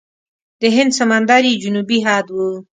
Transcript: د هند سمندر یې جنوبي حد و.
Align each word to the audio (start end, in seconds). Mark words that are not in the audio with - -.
د 0.61 0.63
هند 0.75 0.91
سمندر 0.99 1.41
یې 1.49 1.59
جنوبي 1.63 1.99
حد 2.05 2.27
و. 2.31 2.37